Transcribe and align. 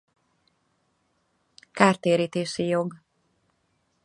Kártérítési 1.71 2.67
jog. 2.67 2.99